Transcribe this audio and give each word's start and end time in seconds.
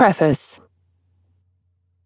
Preface 0.00 0.58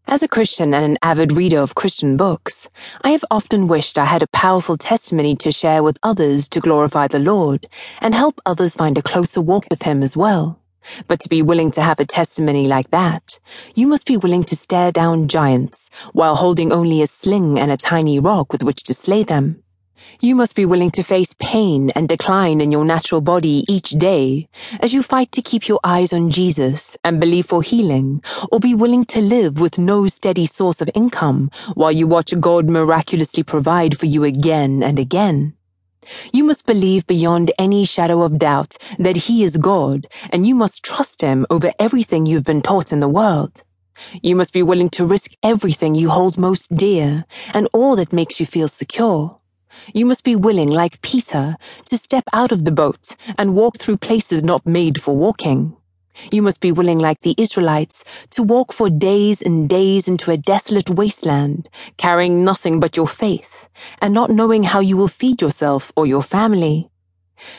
As 0.08 0.25
a 0.25 0.26
Christian 0.26 0.75
and 0.75 0.84
an 0.84 0.98
avid 1.00 1.30
reader 1.30 1.60
of 1.60 1.76
Christian 1.76 2.17
books, 2.17 2.67
I 3.02 3.10
have 3.10 3.24
often 3.30 3.68
wished 3.68 3.98
I 3.98 4.04
had 4.04 4.20
a 4.20 4.26
powerful 4.26 4.76
testimony 4.76 5.37
to 5.37 5.53
share 5.53 5.80
with 5.80 6.01
others 6.03 6.49
to 6.49 6.59
glorify 6.59 7.07
the 7.07 7.21
Lord 7.21 7.69
and 8.01 8.12
help 8.12 8.41
others 8.45 8.75
find 8.75 8.99
a 8.99 9.03
closer 9.03 9.41
walk 9.41 9.67
with 9.71 9.85
Him 9.85 10.03
as 10.03 10.17
well. 10.17 10.59
But 11.07 11.21
to 11.21 11.29
be 11.29 11.41
willing 11.41 11.71
to 11.71 11.83
have 11.83 12.01
a 12.01 12.04
testimony 12.04 12.67
like 12.67 12.91
that, 12.91 13.38
you 13.76 13.87
must 13.87 14.06
be 14.06 14.17
willing 14.17 14.42
to 14.42 14.56
stare 14.56 14.90
down 14.90 15.29
giants 15.29 15.88
while 16.12 16.34
holding 16.34 16.73
only 16.73 17.01
a 17.01 17.06
sling 17.06 17.61
and 17.61 17.70
a 17.70 17.77
tiny 17.77 18.19
rock 18.19 18.51
with 18.51 18.65
which 18.65 18.83
to 18.83 18.92
slay 18.92 19.23
them. 19.23 19.62
You 20.20 20.34
must 20.34 20.55
be 20.55 20.64
willing 20.64 20.91
to 20.92 21.02
face 21.02 21.34
pain 21.38 21.91
and 21.91 22.09
decline 22.09 22.60
in 22.60 22.73
your 22.73 22.84
natural 22.84 23.20
body 23.20 23.64
each 23.68 23.91
day 23.91 24.48
as 24.80 24.92
you 24.92 25.02
fight 25.02 25.32
to 25.32 25.42
keep 25.42 25.68
your 25.68 25.80
eyes 25.84 26.12
on 26.12 26.30
Jesus 26.30 26.96
and 27.04 27.20
believe 27.20 27.46
for 27.46 27.62
healing, 27.62 28.22
or 28.50 28.60
be 28.60 28.74
willing 28.74 29.04
to 29.06 29.20
live 29.20 29.59
with 29.60 29.78
no 29.78 30.06
steady 30.06 30.46
source 30.46 30.80
of 30.80 30.90
income 30.95 31.50
while 31.74 31.92
you 31.92 32.06
watch 32.06 32.38
God 32.40 32.68
miraculously 32.68 33.42
provide 33.42 33.98
for 33.98 34.06
you 34.06 34.24
again 34.24 34.82
and 34.82 34.98
again. 34.98 35.54
You 36.32 36.45
must 36.45 36.66
believe 36.66 37.06
beyond 37.06 37.52
any 37.59 37.84
shadow 37.84 38.23
of 38.23 38.38
doubt 38.38 38.76
that 38.98 39.16
He 39.16 39.42
is 39.45 39.56
God, 39.56 40.06
and 40.30 40.46
you 40.46 40.54
must 40.54 40.82
trust 40.82 41.23
Him 41.23 41.46
over 41.50 41.73
everything 41.78 42.26
you've 42.26 42.45
been 42.45 42.62
taught 42.62 42.92
in 42.92 43.00
the 43.00 43.09
world. 43.09 43.62
You 44.23 44.36
must 44.36 44.52
be 44.52 44.62
willing 44.62 44.90
to 44.90 45.06
risk 45.06 45.32
everything 45.42 45.95
you 45.95 46.10
hold 46.10 46.36
most 46.36 46.74
dear 46.74 47.24
and 47.52 47.68
all 47.73 47.96
that 47.96 48.12
makes 48.12 48.40
you 48.40 48.46
feel 48.46 48.68
secure. 48.68 49.38
You 49.92 50.06
must 50.06 50.24
be 50.24 50.37
willing, 50.37 50.70
like 50.70 51.02
Peter, 51.02 51.56
to 51.87 51.98
step 51.98 52.24
out 52.32 52.52
of 52.52 52.65
the 52.65 52.73
boat 52.73 53.16
and 53.38 53.55
walk 53.55 53.78
through 53.78 53.98
places 53.98 54.42
not 54.42 54.66
made 54.66 55.01
for 55.01 55.16
walking. 55.16 55.77
You 56.30 56.42
must 56.42 56.60
be 56.60 56.73
willing, 56.73 56.98
like 56.98 57.20
the 57.23 57.34
Israelites, 57.37 58.05
to 58.30 58.42
walk 58.42 58.73
for 58.73 58.88
days 58.88 59.42
and 59.42 59.68
days 59.68 60.06
into 60.06 60.30
a 60.30 60.37
desolate 60.37 60.91
wasteland, 60.91 61.68
carrying 61.96 62.45
nothing 62.45 62.80
but 62.80 62.96
your 62.96 63.09
faith, 63.09 63.68
and 64.01 64.15
not 64.15 64.31
knowing 64.31 64.63
how 64.63 64.81
you 64.81 64.97
will 64.97 65.09
feed 65.09 65.41
yourself 65.41 65.93
or 65.97 66.07
your 66.07 66.23
family. 66.23 66.89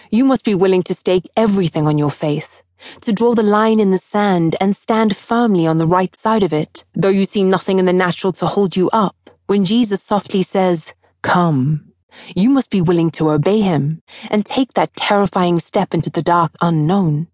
You 0.10 0.26
must 0.26 0.44
be 0.44 0.56
willing 0.56 0.84
to 0.84 0.94
stake 0.94 1.30
everything 1.36 1.88
on 1.88 1.98
your 1.98 2.12
faith, 2.12 2.64
to 3.02 3.12
draw 3.12 3.36
the 3.36 3.44
line 3.44 3.80
in 3.80 3.92
the 3.92 3.98
sand 3.98 4.56
and 4.62 4.76
stand 4.76 5.16
firmly 5.16 5.68
on 5.68 5.78
the 5.78 5.88
right 5.88 6.16
side 6.16 6.44
of 6.44 6.54
it, 6.54 6.86
though 6.94 7.10
you 7.10 7.26
see 7.26 7.44
nothing 7.44 7.80
in 7.80 7.86
the 7.86 7.94
natural 7.94 8.32
to 8.34 8.46
hold 8.46 8.76
you 8.76 8.90
up, 8.92 9.30
when 9.48 9.66
Jesus 9.66 10.02
softly 10.02 10.44
says, 10.44 10.94
Come. 11.22 11.92
You 12.36 12.50
must 12.50 12.70
be 12.70 12.82
willing 12.82 13.12
to 13.12 13.32
obey 13.32 13.62
him 13.62 14.02
and 14.30 14.46
take 14.46 14.74
that 14.74 14.96
terrifying 14.96 15.60
step 15.60 15.94
into 15.94 16.10
the 16.10 16.22
dark 16.22 16.56
unknown. 16.62 17.28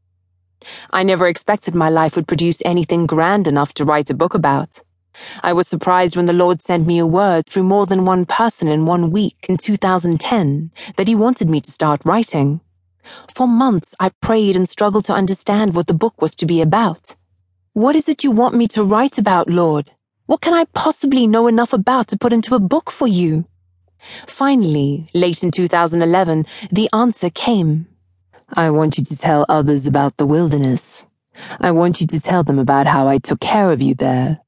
I 0.91 1.03
never 1.03 1.27
expected 1.27 1.73
my 1.75 1.89
life 1.89 2.15
would 2.15 2.27
produce 2.27 2.61
anything 2.65 3.05
grand 3.05 3.47
enough 3.47 3.73
to 3.73 3.85
write 3.85 4.09
a 4.09 4.15
book 4.15 4.33
about. 4.33 4.81
I 5.43 5.53
was 5.53 5.67
surprised 5.67 6.15
when 6.15 6.25
the 6.25 6.33
Lord 6.33 6.61
sent 6.61 6.87
me 6.87 6.99
a 6.99 7.05
word 7.05 7.45
through 7.47 7.63
more 7.63 7.85
than 7.85 8.05
one 8.05 8.25
person 8.25 8.67
in 8.67 8.85
one 8.85 9.11
week 9.11 9.45
in 9.49 9.57
2010 9.57 10.71
that 10.95 11.07
He 11.07 11.15
wanted 11.15 11.49
me 11.49 11.61
to 11.61 11.71
start 11.71 12.01
writing. 12.05 12.61
For 13.33 13.47
months, 13.47 13.95
I 13.99 14.09
prayed 14.21 14.55
and 14.55 14.69
struggled 14.69 15.05
to 15.05 15.13
understand 15.13 15.73
what 15.73 15.87
the 15.87 15.93
book 15.93 16.21
was 16.21 16.35
to 16.35 16.45
be 16.45 16.61
about. 16.61 17.15
What 17.73 17.95
is 17.95 18.07
it 18.07 18.23
you 18.23 18.31
want 18.31 18.55
me 18.55 18.67
to 18.69 18.83
write 18.83 19.17
about, 19.17 19.49
Lord? 19.49 19.91
What 20.27 20.41
can 20.41 20.53
I 20.53 20.65
possibly 20.73 21.27
know 21.27 21.47
enough 21.47 21.73
about 21.73 22.07
to 22.09 22.17
put 22.17 22.33
into 22.33 22.55
a 22.55 22.59
book 22.59 22.91
for 22.91 23.07
you? 23.07 23.45
Finally, 24.27 25.09
late 25.13 25.43
in 25.43 25.51
2011, 25.51 26.45
the 26.71 26.89
answer 26.93 27.29
came. 27.29 27.87
I 28.53 28.69
want 28.69 28.97
you 28.97 29.03
to 29.05 29.17
tell 29.17 29.45
others 29.47 29.87
about 29.87 30.17
the 30.17 30.25
wilderness. 30.25 31.05
I 31.59 31.71
want 31.71 32.01
you 32.01 32.07
to 32.07 32.19
tell 32.19 32.43
them 32.43 32.59
about 32.59 32.87
how 32.87 33.07
I 33.07 33.17
took 33.17 33.39
care 33.39 33.71
of 33.71 33.81
you 33.81 33.95
there. 33.95 34.39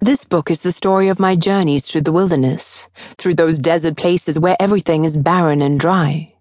This 0.00 0.24
book 0.24 0.50
is 0.50 0.60
the 0.60 0.72
story 0.72 1.08
of 1.08 1.18
my 1.18 1.36
journeys 1.36 1.86
through 1.86 2.02
the 2.02 2.12
wilderness, 2.12 2.88
through 3.18 3.34
those 3.34 3.58
desert 3.58 3.96
places 3.96 4.38
where 4.38 4.56
everything 4.60 5.04
is 5.04 5.16
barren 5.16 5.62
and 5.62 5.80
dry. 5.80 6.34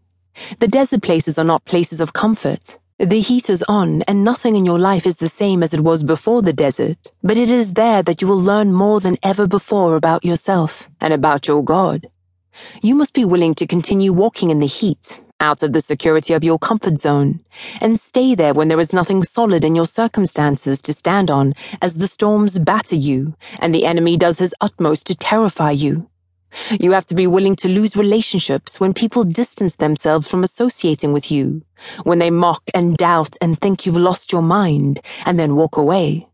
The 0.59 0.67
desert 0.67 1.01
places 1.01 1.37
are 1.37 1.45
not 1.45 1.65
places 1.65 2.01
of 2.01 2.13
comfort. 2.13 2.77
The 2.97 3.19
heat 3.19 3.49
is 3.49 3.61
on, 3.67 4.03
and 4.03 4.23
nothing 4.23 4.55
in 4.55 4.63
your 4.63 4.79
life 4.79 5.05
is 5.05 5.17
the 5.17 5.27
same 5.27 5.63
as 5.63 5.73
it 5.73 5.83
was 5.83 6.01
before 6.01 6.41
the 6.41 6.53
desert, 6.53 6.97
but 7.21 7.35
it 7.35 7.51
is 7.51 7.73
there 7.73 8.01
that 8.01 8.21
you 8.21 8.27
will 8.27 8.39
learn 8.41 8.71
more 8.71 9.01
than 9.01 9.17
ever 9.21 9.47
before 9.47 9.97
about 9.97 10.23
yourself 10.23 10.87
and 11.01 11.13
about 11.13 11.45
your 11.45 11.61
God. 11.61 12.07
You 12.81 12.95
must 12.95 13.13
be 13.13 13.25
willing 13.25 13.53
to 13.55 13.67
continue 13.67 14.13
walking 14.13 14.49
in 14.49 14.61
the 14.61 14.65
heat, 14.65 15.19
out 15.41 15.61
of 15.61 15.73
the 15.73 15.81
security 15.81 16.33
of 16.33 16.45
your 16.45 16.57
comfort 16.57 16.97
zone, 16.97 17.41
and 17.81 17.99
stay 17.99 18.33
there 18.33 18.53
when 18.53 18.69
there 18.69 18.79
is 18.79 18.93
nothing 18.93 19.23
solid 19.23 19.65
in 19.65 19.75
your 19.75 19.87
circumstances 19.87 20.81
to 20.83 20.93
stand 20.93 21.29
on 21.29 21.53
as 21.81 21.95
the 21.95 22.07
storms 22.07 22.57
batter 22.59 22.95
you 22.95 23.35
and 23.59 23.75
the 23.75 23.85
enemy 23.85 24.15
does 24.15 24.39
his 24.39 24.55
utmost 24.61 25.05
to 25.07 25.15
terrify 25.15 25.71
you. 25.71 26.09
You 26.79 26.91
have 26.91 27.05
to 27.07 27.15
be 27.15 27.27
willing 27.27 27.55
to 27.57 27.67
lose 27.67 27.95
relationships 27.95 28.79
when 28.79 28.93
people 28.93 29.23
distance 29.23 29.75
themselves 29.75 30.27
from 30.27 30.43
associating 30.43 31.13
with 31.13 31.31
you, 31.31 31.63
when 32.03 32.19
they 32.19 32.29
mock 32.29 32.63
and 32.73 32.97
doubt 32.97 33.37
and 33.41 33.59
think 33.59 33.85
you've 33.85 33.97
lost 33.97 34.31
your 34.31 34.41
mind, 34.41 34.99
and 35.25 35.39
then 35.39 35.55
walk 35.55 35.77
away. 35.77 36.27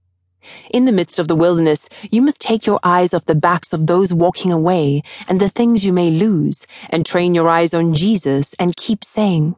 In 0.72 0.86
the 0.86 0.92
midst 0.92 1.20
of 1.20 1.28
the 1.28 1.36
wilderness, 1.36 1.88
you 2.10 2.22
must 2.22 2.40
take 2.40 2.66
your 2.66 2.80
eyes 2.84 3.14
off 3.14 3.26
the 3.26 3.36
backs 3.36 3.74
of 3.74 3.88
those 3.88 4.12
walking 4.12 4.52
away 4.52 5.04
and 5.28 5.40
the 5.40 5.50
things 5.50 5.86
you 5.86 5.94
may 5.94 6.10
lose, 6.10 6.66
and 6.90 7.06
train 7.06 7.36
your 7.36 7.50
eyes 7.50 7.74
on 7.74 7.94
Jesus 7.94 8.56
and 8.58 8.76
keep 8.76 9.04
saying, 9.04 9.56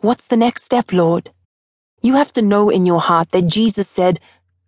What's 0.00 0.26
the 0.26 0.36
next 0.36 0.64
step, 0.64 0.92
Lord? 0.92 1.30
You 2.02 2.14
have 2.14 2.32
to 2.34 2.42
know 2.42 2.68
in 2.70 2.86
your 2.86 3.00
heart 3.00 3.30
that 3.32 3.46
Jesus 3.46 3.88
said, 3.88 4.20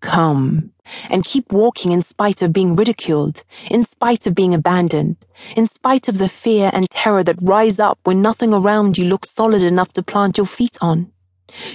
Come, 0.05 0.71
and 1.09 1.25
keep 1.25 1.51
walking 1.51 1.91
in 1.91 2.03
spite 2.03 2.43
of 2.43 2.53
being 2.53 2.77
ridiculed, 2.77 3.43
in 3.71 3.87
spite 3.87 4.27
of 4.27 4.35
being 4.35 4.53
abandoned, 4.55 5.17
in 5.57 5.67
spite 5.67 6.09
of 6.09 6.19
the 6.19 6.29
fear 6.29 6.71
and 6.75 6.89
terror 6.91 7.25
that 7.25 7.41
rise 7.41 7.79
up 7.81 7.99
when 8.05 8.21
nothing 8.21 8.53
around 8.53 8.99
you 8.99 9.07
looks 9.07 9.31
solid 9.31 9.63
enough 9.63 9.95
to 9.95 10.03
plant 10.03 10.37
your 10.37 10.47
feet 10.47 10.77
on. 10.83 11.11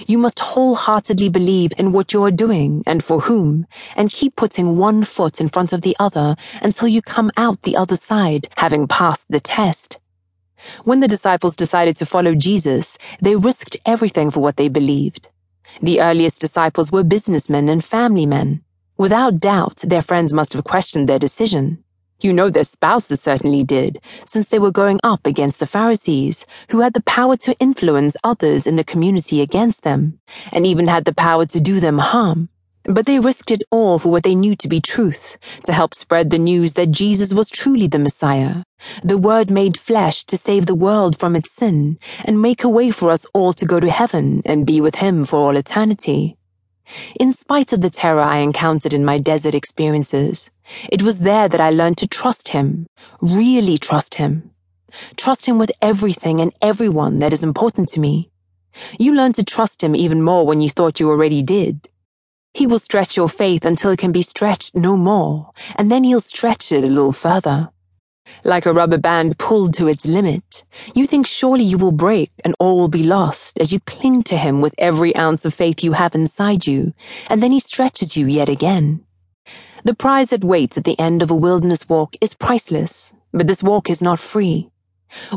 You 0.06 0.16
must 0.16 0.38
wholeheartedly 0.38 1.28
believe 1.28 1.72
in 1.76 1.90
what 1.90 2.12
you 2.12 2.22
are 2.22 2.30
doing 2.30 2.84
and 2.86 3.02
for 3.02 3.20
whom, 3.20 3.66
and 3.96 4.12
keep 4.12 4.36
putting 4.36 4.76
one 4.76 5.02
foot 5.02 5.40
in 5.40 5.48
front 5.48 5.72
of 5.72 5.82
the 5.82 5.96
other 5.98 6.36
until 6.62 6.86
you 6.86 7.02
come 7.02 7.32
out 7.36 7.62
the 7.62 7.76
other 7.76 7.96
side, 7.96 8.48
having 8.56 8.86
passed 8.86 9.24
the 9.28 9.40
test. 9.40 9.98
When 10.84 11.00
the 11.00 11.08
disciples 11.08 11.56
decided 11.56 11.96
to 11.96 12.06
follow 12.06 12.36
Jesus, 12.36 12.96
they 13.20 13.34
risked 13.34 13.76
everything 13.84 14.30
for 14.30 14.40
what 14.40 14.56
they 14.56 14.68
believed. 14.68 15.28
The 15.82 16.00
earliest 16.00 16.40
disciples 16.40 16.92
were 16.92 17.04
businessmen 17.04 17.68
and 17.68 17.84
family 17.84 18.26
men. 18.26 18.62
Without 18.96 19.40
doubt, 19.40 19.76
their 19.76 20.02
friends 20.02 20.32
must 20.32 20.52
have 20.52 20.64
questioned 20.64 21.08
their 21.08 21.18
decision. 21.18 21.82
You 22.20 22.34
know 22.34 22.50
their 22.50 22.64
spouses 22.64 23.20
certainly 23.22 23.64
did, 23.64 23.98
since 24.26 24.48
they 24.48 24.58
were 24.58 24.70
going 24.70 25.00
up 25.02 25.26
against 25.26 25.58
the 25.58 25.66
Pharisees, 25.66 26.44
who 26.70 26.80
had 26.80 26.92
the 26.92 27.02
power 27.02 27.36
to 27.38 27.58
influence 27.58 28.14
others 28.22 28.66
in 28.66 28.76
the 28.76 28.84
community 28.84 29.40
against 29.40 29.82
them, 29.82 30.20
and 30.52 30.66
even 30.66 30.86
had 30.86 31.06
the 31.06 31.14
power 31.14 31.46
to 31.46 31.60
do 31.60 31.80
them 31.80 31.96
harm. 31.96 32.50
But 32.84 33.06
they 33.06 33.20
risked 33.20 33.50
it 33.50 33.62
all 33.70 33.98
for 33.98 34.10
what 34.10 34.22
they 34.22 34.34
knew 34.34 34.56
to 34.56 34.68
be 34.68 34.80
truth, 34.80 35.38
to 35.64 35.72
help 35.72 35.94
spread 35.94 36.30
the 36.30 36.38
news 36.38 36.72
that 36.74 36.90
Jesus 36.90 37.32
was 37.32 37.50
truly 37.50 37.86
the 37.86 37.98
Messiah, 37.98 38.62
the 39.04 39.18
Word 39.18 39.50
made 39.50 39.76
flesh 39.76 40.24
to 40.24 40.36
save 40.36 40.66
the 40.66 40.74
world 40.74 41.18
from 41.18 41.36
its 41.36 41.52
sin, 41.52 41.98
and 42.24 42.40
make 42.40 42.64
a 42.64 42.68
way 42.68 42.90
for 42.90 43.10
us 43.10 43.26
all 43.34 43.52
to 43.52 43.66
go 43.66 43.80
to 43.80 43.90
heaven 43.90 44.40
and 44.46 44.66
be 44.66 44.80
with 44.80 44.96
Him 44.96 45.24
for 45.24 45.36
all 45.36 45.56
eternity. 45.56 46.36
In 47.20 47.32
spite 47.32 47.72
of 47.72 47.82
the 47.82 47.90
terror 47.90 48.20
I 48.20 48.38
encountered 48.38 48.94
in 48.94 49.04
my 49.04 49.18
desert 49.18 49.54
experiences, 49.54 50.50
it 50.90 51.02
was 51.02 51.20
there 51.20 51.48
that 51.48 51.60
I 51.60 51.70
learned 51.70 51.98
to 51.98 52.06
trust 52.08 52.48
Him, 52.48 52.86
really 53.20 53.78
trust 53.78 54.14
Him. 54.14 54.50
Trust 55.16 55.46
Him 55.46 55.58
with 55.58 55.70
everything 55.82 56.40
and 56.40 56.52
everyone 56.62 57.18
that 57.20 57.32
is 57.32 57.44
important 57.44 57.88
to 57.90 58.00
me. 58.00 58.30
You 58.98 59.14
learn 59.14 59.34
to 59.34 59.44
trust 59.44 59.82
Him 59.84 59.94
even 59.94 60.22
more 60.22 60.46
when 60.46 60.60
you 60.60 60.70
thought 60.70 60.98
you 60.98 61.10
already 61.10 61.42
did. 61.42 61.88
He 62.52 62.66
will 62.66 62.78
stretch 62.78 63.16
your 63.16 63.28
faith 63.28 63.64
until 63.64 63.90
it 63.92 63.98
can 63.98 64.12
be 64.12 64.22
stretched 64.22 64.74
no 64.74 64.96
more, 64.96 65.52
and 65.76 65.90
then 65.90 66.04
he'll 66.04 66.20
stretch 66.20 66.72
it 66.72 66.84
a 66.84 66.88
little 66.88 67.12
further. 67.12 67.70
Like 68.44 68.66
a 68.66 68.72
rubber 68.72 68.98
band 68.98 69.38
pulled 69.38 69.74
to 69.74 69.88
its 69.88 70.06
limit, 70.06 70.64
you 70.94 71.06
think 71.06 71.26
surely 71.26 71.64
you 71.64 71.78
will 71.78 71.92
break 71.92 72.30
and 72.44 72.54
all 72.58 72.78
will 72.78 72.88
be 72.88 73.02
lost 73.02 73.58
as 73.58 73.72
you 73.72 73.80
cling 73.80 74.22
to 74.24 74.36
him 74.36 74.60
with 74.60 74.74
every 74.78 75.14
ounce 75.16 75.44
of 75.44 75.54
faith 75.54 75.82
you 75.82 75.92
have 75.92 76.14
inside 76.14 76.66
you, 76.66 76.92
and 77.28 77.42
then 77.42 77.52
he 77.52 77.60
stretches 77.60 78.16
you 78.16 78.26
yet 78.26 78.48
again. 78.48 79.04
The 79.84 79.94
prize 79.94 80.28
that 80.28 80.44
waits 80.44 80.76
at 80.76 80.84
the 80.84 80.98
end 80.98 81.22
of 81.22 81.30
a 81.30 81.34
wilderness 81.34 81.88
walk 81.88 82.14
is 82.20 82.34
priceless, 82.34 83.12
but 83.32 83.46
this 83.46 83.62
walk 83.62 83.88
is 83.88 84.02
not 84.02 84.20
free. 84.20 84.70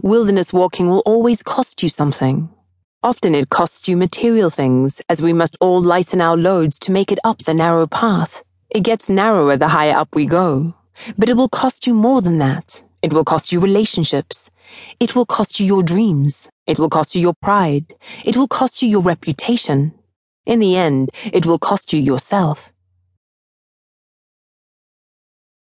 Wilderness 0.03 0.53
walking 0.53 0.87
will 0.87 1.01
always 1.05 1.41
cost 1.41 1.81
you 1.81 1.89
something, 1.89 2.49
Often 3.03 3.35
it 3.35 3.49
costs 3.49 3.89
you 3.89 3.97
material 3.97 4.49
things, 4.49 5.01
as 5.09 5.21
we 5.21 5.33
must 5.33 5.57
all 5.59 5.81
lighten 5.81 6.21
our 6.21 6.37
loads 6.37 6.79
to 6.79 6.91
make 6.93 7.11
it 7.11 7.19
up 7.25 7.39
the 7.39 7.53
narrow 7.53 7.85
path. 7.85 8.41
It 8.69 8.83
gets 8.83 9.09
narrower 9.09 9.57
the 9.57 9.67
higher 9.67 9.93
up 9.93 10.15
we 10.15 10.25
go. 10.25 10.73
But 11.17 11.27
it 11.27 11.35
will 11.35 11.49
cost 11.49 11.85
you 11.85 11.93
more 11.93 12.21
than 12.21 12.37
that. 12.37 12.81
It 13.01 13.11
will 13.11 13.25
cost 13.25 13.51
you 13.51 13.59
relationships. 13.59 14.49
It 15.01 15.15
will 15.15 15.25
cost 15.25 15.59
you 15.59 15.65
your 15.65 15.83
dreams. 15.83 16.47
It 16.65 16.79
will 16.79 16.89
cost 16.89 17.13
you 17.13 17.21
your 17.21 17.33
pride. 17.33 17.93
It 18.23 18.37
will 18.37 18.47
cost 18.47 18.81
you 18.81 18.87
your 18.87 19.01
reputation. 19.01 19.93
In 20.45 20.59
the 20.59 20.77
end, 20.77 21.11
it 21.25 21.45
will 21.45 21.59
cost 21.59 21.91
you 21.91 21.99
yourself. 21.99 22.72